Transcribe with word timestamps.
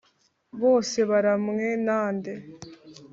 bose 0.61 0.97
baremwe 1.09 1.67
na 1.85 1.99
nde? 2.15 2.33